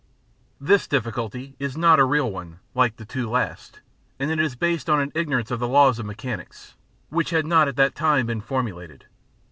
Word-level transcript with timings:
This 0.59 0.87
difficulty 0.87 1.55
is 1.59 1.77
not 1.77 1.99
a 1.99 2.03
real 2.05 2.31
one, 2.31 2.57
like 2.73 2.95
the 2.95 3.05
two 3.05 3.29
last, 3.29 3.81
and 4.17 4.31
it 4.31 4.39
is 4.39 4.55
based 4.55 4.89
on 4.89 4.99
an 4.99 5.11
ignorance 5.13 5.51
of 5.51 5.59
the 5.59 5.67
laws 5.67 5.99
of 5.99 6.07
mechanics, 6.07 6.73
which 7.09 7.29
had 7.29 7.45
not 7.45 7.67
at 7.67 7.75
that 7.75 7.93
time 7.93 8.25
been 8.25 8.41
formulated. 8.41 9.05